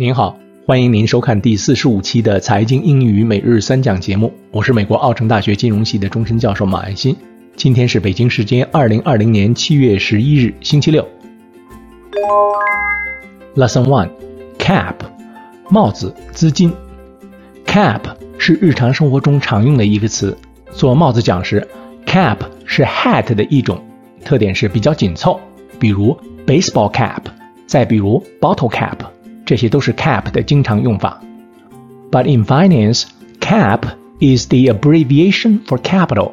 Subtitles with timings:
[0.00, 4.32] 您好，欢迎您收看第四十五期的财经英语每日三讲节目。
[4.52, 7.16] 我是美国奥城大学金融系的终身教授马爱新。
[7.56, 11.04] 今天是北京时间二零二零年七月十一日，星期六。
[13.56, 14.10] Lesson One:
[14.56, 14.94] Cap，
[15.68, 16.72] 帽子、资金。
[17.66, 18.02] Cap
[18.38, 20.38] 是日常生活中常用的一个词。
[20.70, 21.66] 做帽子讲时
[22.06, 23.82] ，cap 是 hat 的一种，
[24.24, 25.40] 特点是比较紧凑，
[25.80, 27.22] 比如 baseball cap，
[27.66, 28.98] 再比如 bottle cap。
[29.47, 31.21] 这些都是 cap 的经常用法。
[32.11, 33.05] But in finance,
[33.39, 33.85] cap
[34.19, 36.31] is the abbreviation for capital，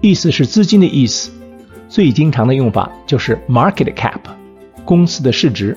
[0.00, 1.30] 意思是资金的意思。
[1.88, 4.20] 最经常的用法就是 market cap，
[4.84, 5.76] 公司的市值；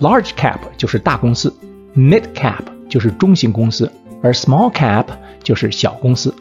[0.00, 1.50] large cap 就是大公司；
[1.96, 5.06] mid cap 就是中型公司，而 small cap
[5.42, 6.34] 就是小公司。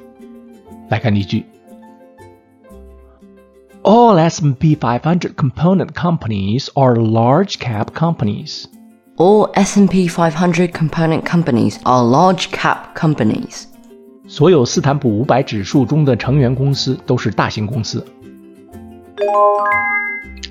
[0.90, 1.46] 来看例句：
[3.84, 8.66] All S&P 500 component companies are large cap companies.
[9.19, 13.65] All S&P 500 component companies are large cap companies.
[14.29, 18.05] 所有斯坦普五百指数中的成员公司都是大型公司。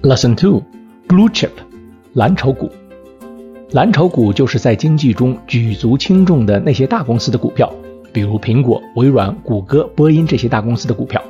[0.01, 0.63] Lesson Two:
[1.07, 1.51] Blue Chip，
[2.13, 2.71] 蓝筹股。
[3.69, 7.71] 蓝筹股就是在经济中举足轻重的那些大公司的股票，
[8.11, 11.21] 比如苹果、微软、谷歌、波音这些大公司的股票。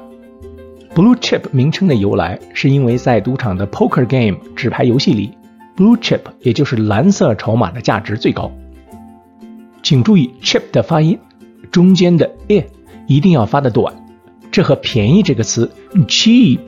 [0.96, 5.38] Blue Chip 名称的由来是因为在赌场的 Poker Game 纸牌游戏里。
[5.77, 8.53] Blue chip，也就是蓝色筹码的价值最高。
[9.83, 11.19] 请注意 chip 的发音，
[11.71, 12.67] 中间的 i
[13.07, 13.95] 一定要发的短，
[14.51, 15.71] 这和便宜这个词
[16.07, 16.61] cheap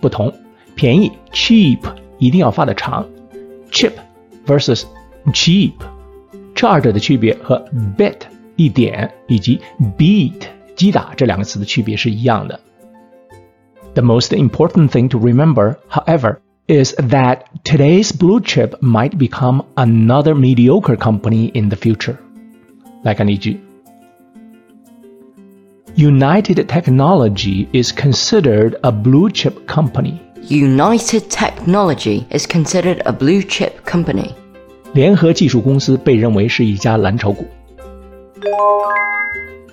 [0.00, 0.32] 不同。
[0.76, 1.80] 便宜 cheap
[2.18, 3.06] 一定要发的长，
[3.70, 3.92] chip
[4.46, 4.84] versus
[5.32, 5.72] cheap，
[6.54, 7.62] 这二者的区别和
[7.98, 8.16] bet
[8.56, 9.60] 一点以及
[9.98, 10.40] beat
[10.76, 12.60] 击打这两个词的区别是一样的。
[13.94, 20.96] The most important thing to remember, however, is that today's blue chip might become another mediocre
[20.96, 22.16] company in the future.
[23.02, 23.58] 来看例句：
[25.96, 30.18] United Technology is considered a blue chip company.
[30.48, 34.30] United Technology is considered a blue chip company.
[34.92, 37.46] 联合技术公司被认为是一家蓝筹股。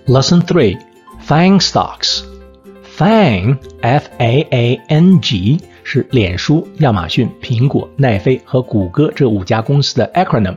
[0.07, 0.77] Lesson Three:
[1.27, 2.30] FANG stocks.
[3.02, 10.54] FANG, F-A-A-N-G 是脸书、亚马逊、苹果、奈飞和谷歌这五家公司的 acronym。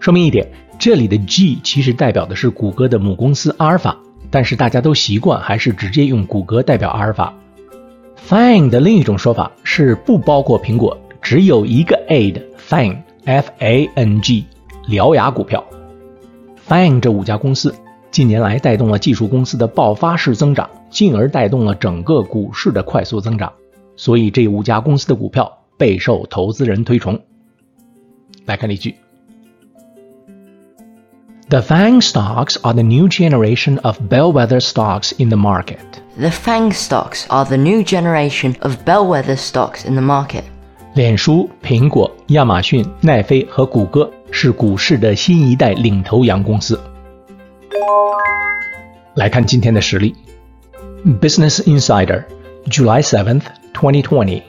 [0.00, 0.44] 说明一点，
[0.76, 3.96] 这里的 G 其实代表的是谷歌的母公司阿尔法，
[4.28, 7.32] 但是大家都习惯还是直接用谷歌代表阿尔法。
[8.28, 14.46] Fang 的另一种说法是不包括苹果，只有一个 A 的 Fang，F-A-N-G，
[14.88, 15.64] 獠牙股票。
[16.68, 17.72] Fang 这五家公司
[18.12, 23.50] 近年来带动了技术公司的爆发式增长，进而带动了整个股市的快速增长。
[23.96, 27.18] 所以这五家公司的股票备受投资人推崇。
[28.44, 28.96] 来看例句
[31.48, 35.78] ：The FANG stocks are the new generation of bellwether stocks in the market.
[36.18, 40.42] The FANG stocks are the new generation of bellwether stocks in the market.
[40.94, 46.78] 脸书、苹果、亚马逊、奈飞和谷歌是股市的新一代领头羊公司。
[49.15, 50.15] 来看今天的实例：
[51.19, 52.23] Business Insider,
[52.69, 53.43] July seventh.
[53.77, 54.43] 2020.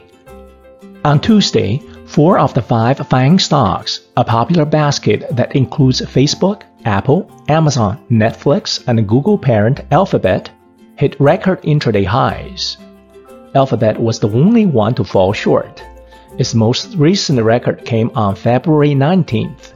[1.04, 7.30] On Tuesday, four of the five FANG stocks, a popular basket that includes Facebook, Apple,
[7.48, 10.50] Amazon, Netflix, and Google parent Alphabet,
[10.96, 12.78] hit record intraday highs.
[13.54, 15.84] Alphabet was the only one to fall short.
[16.38, 19.74] Its most recent record came on February 19th.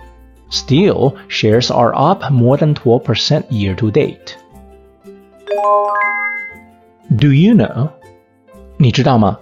[0.50, 4.36] Still, shares are up more than 12% year to date.
[7.18, 7.90] Do you know
[8.78, 9.40] 你知道吗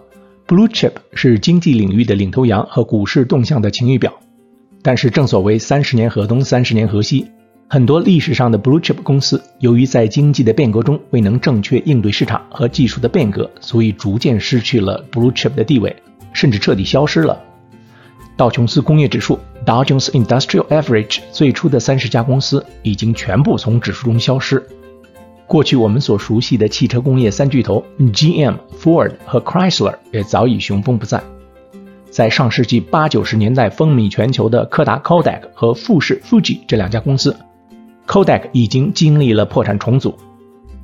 [0.47, 4.13] ？Blue chip 是经济领域的领头羊和股市动向的晴雨表。
[4.81, 7.27] 但是正所谓三十年河东，三十年河西，
[7.67, 15.95] 很多历史上的 Blue chip 公司，由于在经济的变革中未能正确应对市场和技术的变革，所以逐渐失去了 Blue chip 的地位，
[16.33, 17.43] 甚至彻底消失了。
[18.38, 24.61] 道琼斯工业指数 Dow Jones Industrial Average 最初的三十家公司已经全部从指数中消失。
[25.47, 31.23] 过去我们所熟悉的汽车工业三巨头 GM、Ford 和 Chrysler 也早已雄风不再。
[32.09, 37.35] 在上世纪八九十年代风靡全球的柯达 Kodak 和富士 Fuji 这两家公司
[38.08, 40.17] ，Kodak 已经经历了破产重组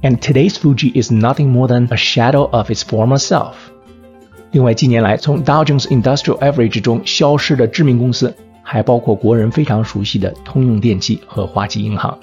[0.02, 3.54] ，and today's Fuji is nothing more than a shadow of its former self。
[4.52, 12.20] 另外，近年来从 Dow Jones Industrial Average 中消失的知名公司，还包括国人非常熟悉的通用电气和花旗银行。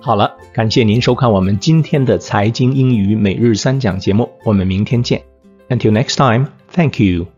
[0.00, 5.22] 好了，感谢您收看我们今天的财经英语每日三讲节目，我们明天见。
[5.68, 7.35] Until next time, thank you.